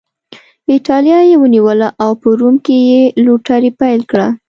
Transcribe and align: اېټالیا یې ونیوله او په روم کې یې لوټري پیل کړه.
اېټالیا 0.73 1.19
یې 1.29 1.35
ونیوله 1.41 1.87
او 2.03 2.11
په 2.21 2.27
روم 2.39 2.55
کې 2.65 2.77
یې 2.89 3.01
لوټري 3.25 3.71
پیل 3.79 4.01
کړه. 4.11 4.27